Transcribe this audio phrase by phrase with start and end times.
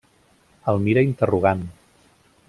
[0.71, 1.61] El mira interrogant.